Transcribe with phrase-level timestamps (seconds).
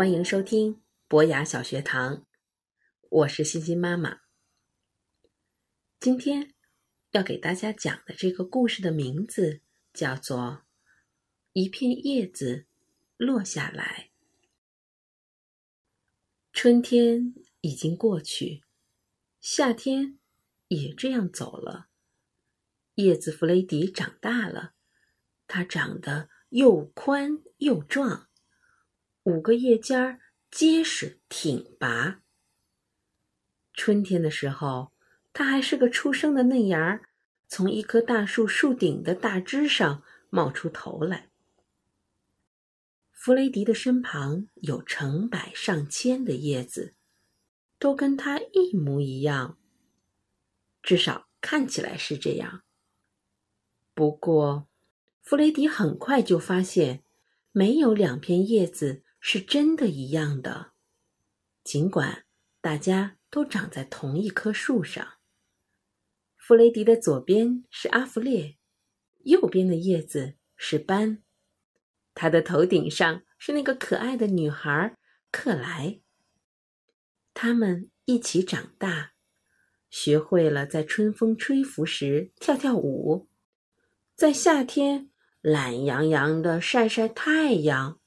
[0.00, 2.26] 欢迎收听博雅小学堂，
[3.10, 4.20] 我是欣欣妈妈。
[5.98, 6.54] 今天
[7.10, 9.60] 要给大家讲的这个故事的名字
[9.92, 10.38] 叫做
[11.52, 12.66] 《一片叶子
[13.18, 14.10] 落下来》。
[16.50, 18.64] 春天已经过去，
[19.38, 20.18] 夏天
[20.68, 21.90] 也这样走了。
[22.94, 24.72] 叶子弗雷迪长大了，
[25.46, 28.29] 它长得又宽又壮。
[29.24, 30.18] 五个叶尖儿
[30.50, 32.22] 结实挺拔。
[33.74, 34.92] 春天的时候，
[35.32, 37.02] 它还是个出生的嫩芽儿，
[37.46, 41.28] 从一棵大树树顶的大枝上冒出头来。
[43.12, 46.94] 弗雷迪的身旁有成百上千的叶子，
[47.78, 49.58] 都跟它一模一样，
[50.82, 52.62] 至少看起来是这样。
[53.92, 54.66] 不过，
[55.20, 57.04] 弗雷迪很快就发现，
[57.52, 59.02] 没有两片叶子。
[59.20, 60.72] 是真的一样的，
[61.62, 62.24] 尽管
[62.60, 65.18] 大家都长在同一棵树上。
[66.36, 68.56] 弗雷迪的左边是阿弗列，
[69.18, 71.22] 右边的叶子是斑，
[72.14, 74.96] 他的头顶上是那个可爱的女孩
[75.30, 76.00] 克莱。
[77.34, 79.12] 他们一起长大，
[79.90, 83.28] 学会了在春风吹拂时跳跳舞，
[84.16, 87.99] 在夏天懒洋洋的晒晒太阳。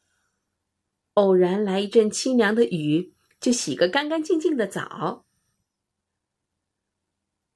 [1.14, 5.26] 偶然来一阵清凉的雨，就洗个干干净净的澡。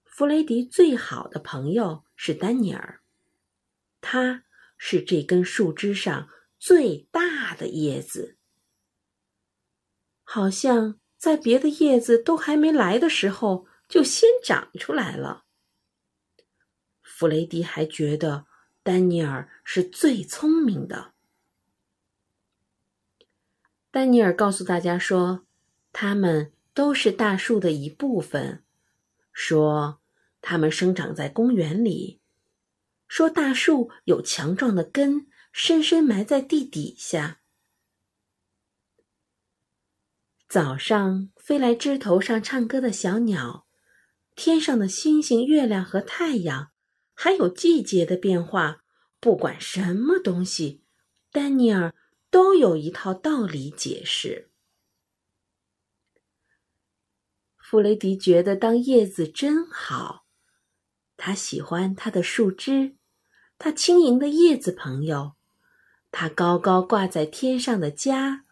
[0.06, 3.02] 弗雷迪最好的朋友是丹尼尔，
[4.02, 4.44] 他
[4.78, 8.38] 是这根树枝上最大的叶子，
[10.24, 15.46] 好像在别的叶子都还没来的时候就先长出来了。
[17.02, 18.46] 弗雷迪还觉得
[18.84, 21.14] 丹尼尔是最聪明的。
[23.98, 25.48] 丹尼尔告诉大家说
[25.92, 28.64] ：“他们都是大树的一部分。
[29.34, 30.00] 说
[30.40, 32.22] 他们生长在公园里。
[33.08, 37.40] 说大树有强壮的根，深深埋在地底下。
[40.48, 43.66] 早上飞来枝头上唱歌的小鸟，
[44.36, 46.70] 天上的星星、月亮和太阳，
[47.16, 48.84] 还有季节的变化。
[49.20, 50.84] 不管什么东西，
[51.32, 51.96] 丹尼尔。”
[52.38, 54.52] 都有一套道理解释。
[57.58, 60.28] 弗雷迪觉得当叶子真好，
[61.18, 62.96] 他喜欢它的树枝，
[63.58, 65.34] 它轻盈的叶子朋友，
[66.12, 68.44] 它高高挂在天上的家，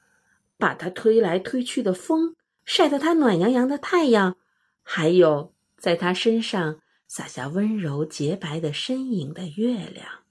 [0.57, 4.35] 把它推来推去的风，晒得它暖洋洋的太阳，
[4.81, 10.24] 还有在它身上洒下温柔洁白的身影的月亮。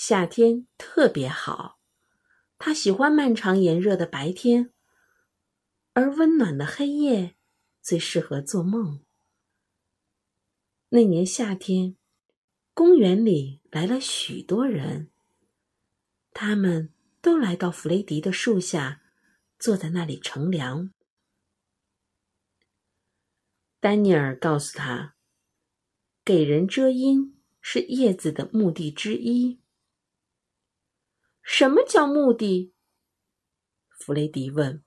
[0.00, 1.80] 夏天特别好，
[2.56, 4.72] 他喜欢漫长炎热的白天，
[5.92, 7.34] 而温暖的黑夜
[7.82, 9.04] 最适合做梦。
[10.90, 11.96] 那年夏天，
[12.74, 15.10] 公园里来了许多人，
[16.30, 19.02] 他们都来到弗雷迪的树下，
[19.58, 20.92] 坐在那里乘凉。
[23.80, 25.16] 丹尼尔告诉他，
[26.24, 29.58] 给人遮阴是叶子的目的之一。
[31.50, 32.74] 什么叫目的？
[33.88, 34.84] 弗雷迪问。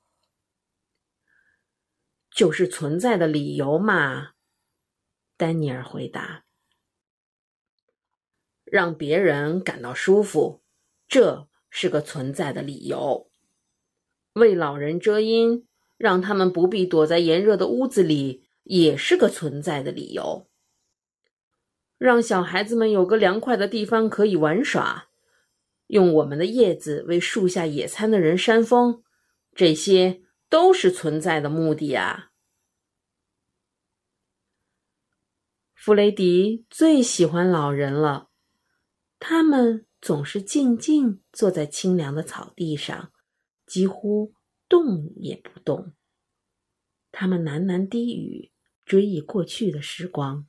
[2.29, 4.33] 就是存在的理由嘛，
[5.35, 6.45] 丹尼尔回答。
[8.63, 10.61] 让别人感到舒服，
[11.07, 13.27] 这是个存在的理由。
[14.33, 15.67] 为老人遮阴，
[15.97, 20.47] 让他们不必躲在炎热的屋子里，也是个存在的理由。
[21.97, 25.07] 让小孩子们有个凉快的地方可以玩耍。
[25.91, 29.03] 用我们的叶子为树下野餐的人扇风，
[29.53, 32.31] 这些都是存在的目的啊。
[35.75, 38.29] 弗雷迪最喜欢老人了，
[39.19, 43.11] 他们总是静静坐在清凉的草地上，
[43.65, 44.33] 几乎
[44.69, 45.91] 动也不动。
[47.11, 48.53] 他们喃喃低语，
[48.85, 50.47] 追忆过去的时光。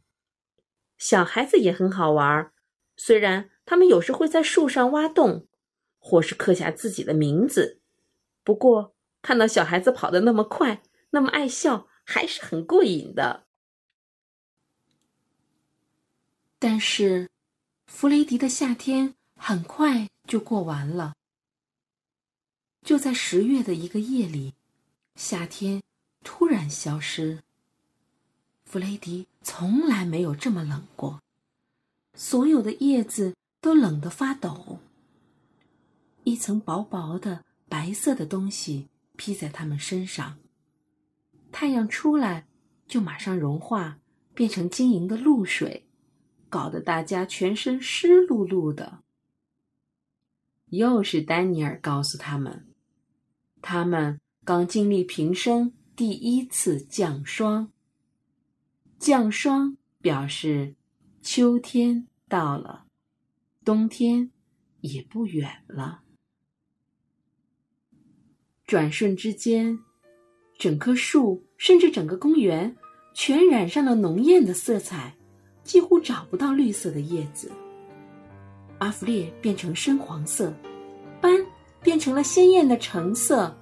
[0.97, 2.53] 小孩子也很好玩，
[2.97, 3.51] 虽然。
[3.65, 5.47] 他们有时会在树上挖洞，
[5.99, 7.81] 或是刻下自己的名字。
[8.45, 13.47] 不过，看到小孩子跑得那么快，那么爱笑，还是很过瘾的。
[16.59, 17.31] 但是，
[17.87, 21.15] 弗雷迪的夏天很快就过完了。
[22.85, 24.55] 就在十月的一个夜里，
[25.15, 25.83] 夏天
[26.25, 27.45] 突然消失。
[28.65, 31.21] 弗雷迪从来没有这么冷过，
[32.15, 33.35] 所有的叶子。
[33.63, 34.81] 都冷得发抖。
[36.25, 40.39] 一层薄薄的白色的东西披在他们身上。
[41.51, 42.47] 太阳出来，
[42.87, 43.99] 就马上融化，
[44.35, 45.87] 变成晶莹的露水，
[46.49, 49.03] 搞得大家全身湿漉漉的。
[50.67, 52.67] 又是丹尼尔告诉他们，
[53.61, 57.71] 他们刚经历平生第一次降霜。
[58.99, 60.75] 降霜表示
[61.21, 62.87] 秋天到了，
[63.65, 64.31] 冬天
[64.81, 66.03] 也不远了。
[68.67, 69.79] 转瞬之间。
[70.59, 72.77] 整棵树，甚至整个公园，
[73.15, 75.13] 全染上了浓艳的色彩，
[75.65, 77.51] 几乎找不到绿色的叶子。
[78.79, 80.55] 阿弗列变成深黄色，
[81.21, 81.35] 斑
[81.83, 83.53] 变成了鲜艳的橙色，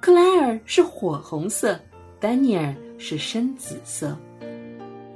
[0.00, 1.78] 克莱尔是火红色，
[2.18, 4.18] 丹尼尔是深紫色，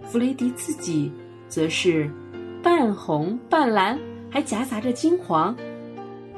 [0.02, 1.10] 弗雷迪自己
[1.48, 2.10] 则是
[2.62, 3.98] 半红半蓝，
[4.34, 5.56] 还夹杂着金黄，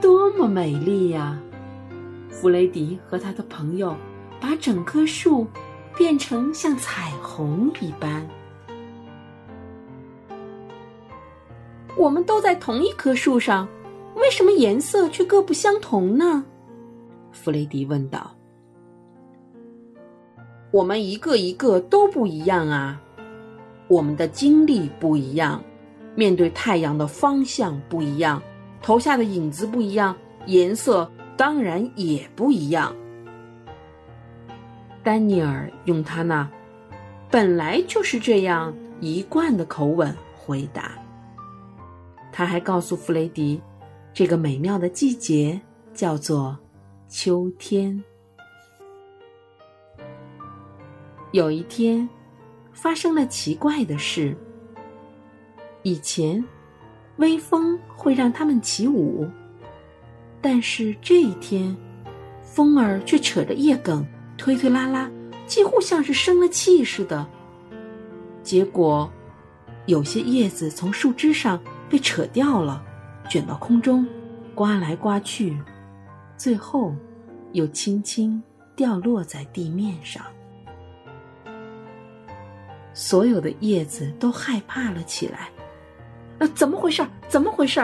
[0.02, 1.40] 多么美丽呀！
[2.28, 3.96] 弗雷迪和他的朋友。
[4.38, 5.46] 把整棵树
[5.96, 8.28] 变成像彩虹一般。
[11.96, 13.66] 我们都在同一棵树上，
[14.14, 16.44] 为什么颜色却各不相同呢？
[17.32, 18.30] 弗雷迪问道。
[20.70, 23.00] 我们一个一个都不一样啊，
[23.88, 25.62] 我们的经历不一样，
[26.16, 28.42] 面对太阳的方向不一样，
[28.82, 30.16] 投下的影子不一样，
[30.46, 32.92] 颜色当然也不一样。
[35.04, 36.50] 丹尼尔用他那
[37.30, 40.92] 本来就是这样一贯的口吻回答。
[42.32, 43.60] 他还告诉弗雷迪，
[44.12, 45.60] 这个美妙的季节
[45.94, 46.58] 叫做
[47.08, 48.02] 秋天。
[51.32, 52.08] 有一天，
[52.72, 54.36] 发生了奇怪的事。
[55.86, 56.44] 以前，
[57.18, 59.24] 微风会让他们起舞，
[60.40, 61.76] 但是这一天，
[62.42, 64.04] 风儿却扯着叶梗。
[64.36, 65.08] 推推拉拉，
[65.46, 67.24] 几乎像是生了气似的。
[68.42, 69.08] 结果，
[69.86, 72.84] 有些叶子从树枝上被扯掉了，
[73.30, 74.04] 卷到空中，
[74.56, 75.56] 刮来刮去，
[76.36, 76.96] 最后
[77.52, 78.42] 又轻轻
[78.74, 80.24] 掉落在地面上。
[82.92, 85.48] 所有的叶子都害怕了起来。
[86.38, 87.04] 呃，怎么回事？
[87.28, 87.80] 怎么回事？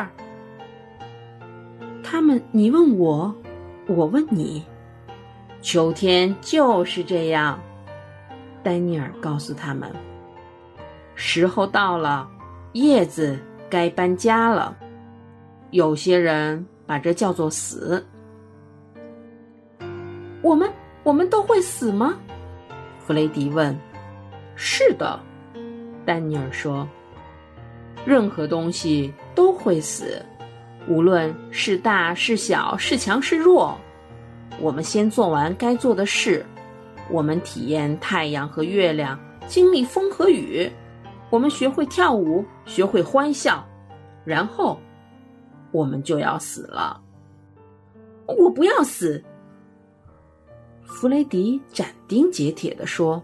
[2.03, 3.35] 他们，你问我，
[3.87, 4.65] 我问你。
[5.63, 7.59] 秋天就是这样，
[8.63, 9.91] 丹尼尔告诉他们
[11.15, 12.29] ：“时候到了，
[12.73, 13.39] 叶子
[13.71, 14.77] 该搬家了。
[15.71, 18.05] 有些人把这叫做死。
[20.43, 20.69] 我们
[21.05, 22.15] 我们都会死吗？”
[22.99, 23.75] 弗雷迪问。
[24.57, 25.19] “是的。”
[26.05, 26.87] 丹尼尔说
[28.05, 30.25] ，“任何东西都会死，
[30.89, 33.79] 无论是大是小，是强是弱。”
[34.61, 36.45] 我们先做完该做的事，
[37.11, 40.71] 我们体验太阳和月亮，经历风和雨，
[41.31, 43.67] 我们学会跳舞，学会欢笑，
[44.25, 44.79] 然后
[45.71, 47.01] 我们就要死了。
[48.27, 49.23] 我不要死！
[50.85, 53.21] 弗雷迪斩钉截铁地说：“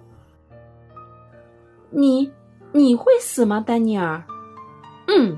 [1.90, 2.30] 你
[2.72, 4.22] 你会死吗，丹尼尔
[5.08, 5.36] ？”“嗯。”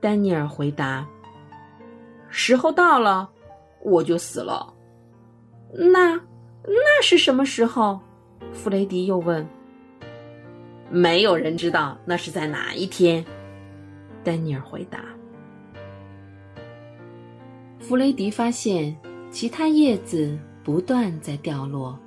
[0.00, 1.06] 丹尼尔回答。
[2.28, 3.30] “时候到了。”
[3.84, 4.72] 我就死了。
[5.74, 6.14] 那
[6.64, 8.00] 那是什么时候？
[8.50, 9.46] 弗雷迪又问。
[10.90, 13.22] 没有人知道那是在哪一天。
[14.22, 15.04] 丹尼尔回答。
[17.78, 18.96] 弗雷迪发现
[19.30, 21.98] 其他叶子不断在掉落，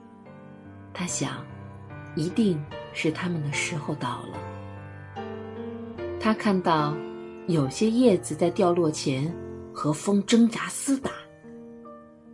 [0.96, 1.46] 他想，
[2.16, 2.60] 一定
[2.92, 4.57] 是他们的时候到了。
[6.28, 6.94] 他看到
[7.48, 9.34] 有些叶子在掉落前
[9.74, 11.10] 和风挣扎厮打。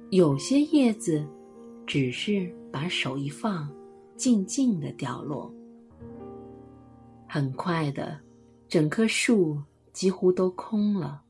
[0.09, 1.23] 有些叶子，
[1.85, 3.71] 只是把手一放，
[4.17, 5.53] 静静的掉落。
[7.29, 8.19] 很快的，
[8.67, 11.25] 整棵树几乎都空了。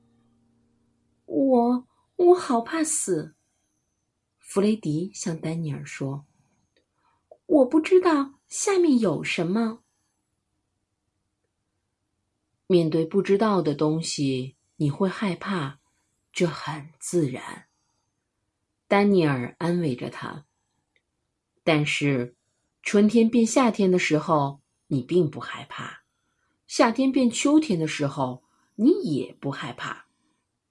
[1.25, 3.36] 我我好怕死。
[4.39, 6.25] 弗雷迪向丹尼尔说
[7.46, 9.83] ：“我不知道下面有什么。
[12.74, 15.77] 面对不知道的东西，你会害怕，
[16.32, 17.65] 这很自然。”
[18.89, 20.46] 丹尼尔安慰着他。
[21.63, 22.36] 但是，
[22.82, 26.01] 春天变夏天的时候，你并不害怕；
[26.65, 30.08] 夏天变秋天的时候，你也不害怕。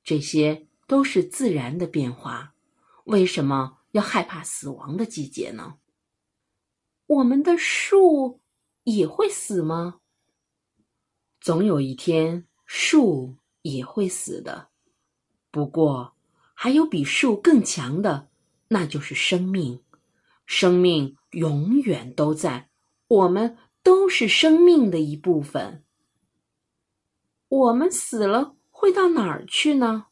[0.02, 2.56] 这些都是自然的变化。
[3.04, 5.76] 为什么要害怕死亡的季节呢？
[7.06, 8.40] 我们的树
[8.82, 10.00] 也会死吗？
[11.42, 14.68] 总有一天，树也会死的。
[15.50, 16.14] 不过。
[16.54, 18.28] 还有比树更强的，
[18.68, 19.82] 那就是生命。
[20.46, 22.68] 生命永远都在，
[23.08, 25.82] 我们都是生命的一部分。
[27.48, 30.06] 我们死了会到哪儿去呢？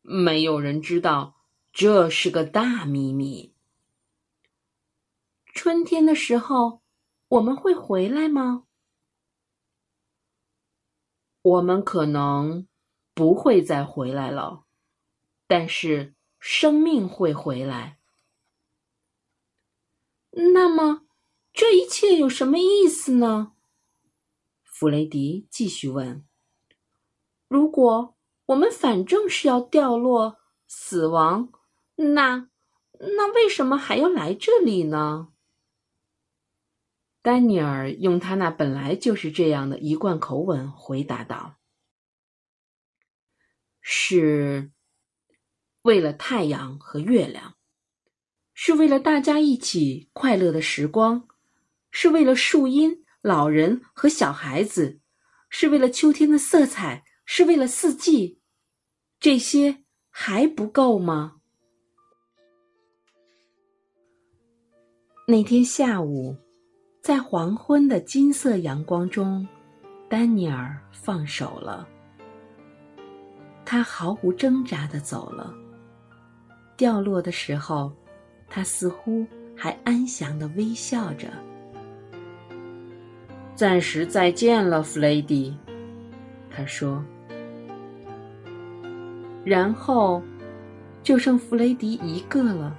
[0.00, 1.36] 没有人知道，
[1.72, 3.54] 这是个大秘密。
[5.54, 6.82] 春天的时候，
[7.28, 8.64] 我们会回来吗？
[11.42, 12.66] 我们可能
[13.14, 14.62] 不会再回来了，
[15.46, 17.98] 但是生命会回来。
[20.30, 21.02] 那么，
[21.52, 23.52] 这一切有什么意思呢？
[24.62, 26.24] 弗雷迪继续问
[27.48, 28.14] ：“如果
[28.46, 31.52] 我们反正是要掉落、死亡，
[31.96, 32.48] 那
[32.98, 35.28] 那为什么还要来这里呢？”
[37.22, 41.56] 丹尼尔用他那本来就是这样的一贯口吻回答道
[43.80, 44.72] ：“是
[45.82, 47.54] 为了太阳和月亮，
[48.52, 51.28] 是为了大家一起快乐的时光，
[51.90, 54.98] 是为了树荫。”老人和小孩子，
[55.48, 58.40] 是为了秋天的色彩，是为了四季，
[59.20, 61.40] 这些还不够吗？
[65.28, 66.36] 那天下午，
[67.02, 69.44] 在黄昏的金色阳光中，
[70.08, 71.84] 丹尼尔放手了。
[73.64, 75.52] 他毫无挣扎的走了。
[76.76, 77.92] 掉落的时候，
[78.48, 81.26] 他似乎还安详的微笑着。
[83.56, 85.58] 暂时再见了，弗雷迪，
[86.48, 87.04] 他说。
[89.44, 90.22] 然后，
[91.02, 92.78] 就剩弗雷迪一个了。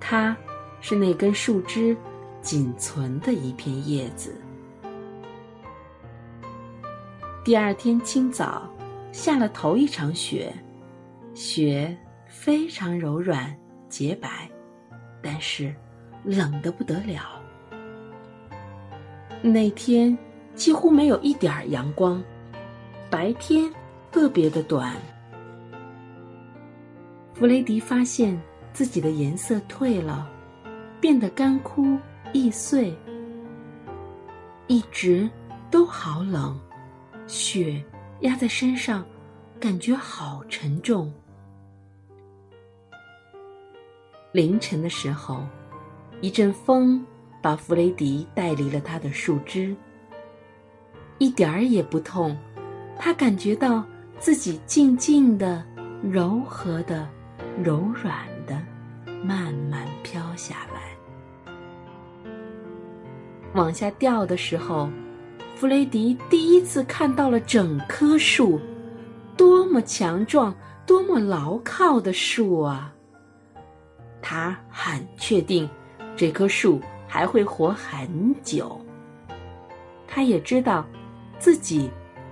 [0.00, 0.36] 他，
[0.80, 1.96] 是那根树枝
[2.46, 4.40] 仅存的一片叶子。
[7.44, 8.72] 第二天清早，
[9.10, 10.54] 下了头一场雪，
[11.34, 11.96] 雪
[12.28, 13.52] 非常柔软
[13.88, 14.48] 洁白，
[15.20, 15.74] 但是
[16.22, 17.42] 冷得不得了。
[19.42, 20.16] 那天
[20.54, 22.22] 几乎没有一点阳光，
[23.10, 23.68] 白天
[24.12, 24.94] 特别的短。
[27.34, 28.40] 弗雷迪发现
[28.72, 30.30] 自己的颜色褪了，
[31.00, 31.98] 变得干枯
[32.36, 32.94] 易碎，
[34.66, 35.28] 一直
[35.70, 36.60] 都好冷，
[37.26, 37.82] 雪
[38.20, 39.02] 压在身上，
[39.58, 41.10] 感觉好沉重。
[44.32, 45.46] 凌晨的时候，
[46.20, 47.04] 一阵风。
[47.42, 49.76] 把弗雷迪带离了他的树枝，
[51.18, 52.36] 一点儿也不痛，
[52.98, 53.84] 他感觉到
[54.18, 55.64] 自己静静的、
[56.02, 57.08] 柔和的、
[57.62, 58.60] 柔软的，
[59.22, 60.95] 慢慢飘下来。
[63.56, 64.88] 往下掉的时候，
[65.56, 68.60] 弗雷迪第一次看到了整棵树，
[69.36, 70.54] 多么强壮、
[70.86, 72.92] 多么牢靠的树啊！
[74.22, 75.68] 他很确定，
[76.16, 76.80] 这棵树。
[77.08, 78.78] 还会活很久。
[80.08, 80.84] 他也知道，
[81.38, 81.88] 自己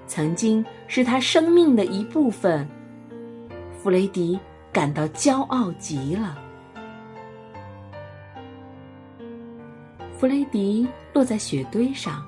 [0.06, 2.68] 曾经是他生命的一部分。
[3.78, 4.38] 弗雷迪
[4.72, 6.36] 感到骄傲极了。
[10.18, 12.26] 弗雷迪落在雪堆上，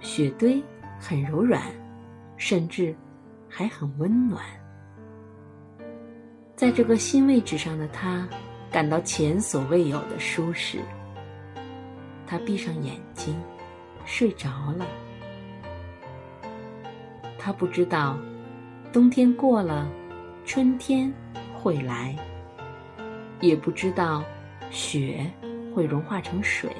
[0.00, 0.62] 雪堆
[0.98, 1.62] 很柔软，
[2.38, 2.96] 甚至
[3.50, 4.42] 还很温暖。
[6.56, 8.26] 在这个新位置上的他，
[8.70, 10.80] 感到前所未有的舒适。
[12.26, 13.38] 他闭上眼睛，
[14.06, 14.86] 睡着了。
[17.38, 18.16] 他不知道，
[18.90, 19.86] 冬天过了，
[20.46, 21.12] 春天
[21.58, 22.16] 会来；
[23.42, 24.24] 也不知道，
[24.70, 25.30] 雪
[25.74, 26.74] 会融化成水。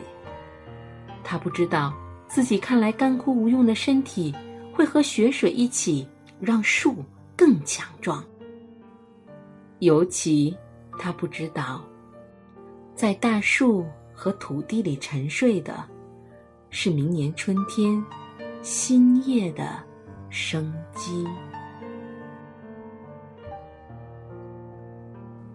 [1.25, 1.93] 他不知道，
[2.27, 4.35] 自己看来干枯无用的身体，
[4.73, 6.07] 会和雪水一起
[6.41, 6.97] 让树
[7.37, 8.25] 更强壮。
[9.79, 10.57] 尤其，
[10.99, 11.83] 他不知道，
[12.95, 13.85] 在大树。
[14.15, 15.85] 和土地里沉睡的，
[16.71, 18.01] 是明年春天
[18.61, 19.83] 新叶的
[20.31, 21.27] 生机。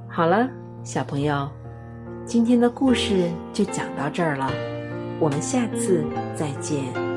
[0.09, 0.49] 好了，
[0.83, 1.49] 小朋友，
[2.25, 4.51] 今天的故事就讲到这儿了，
[5.19, 6.05] 我们下次
[6.35, 7.16] 再见。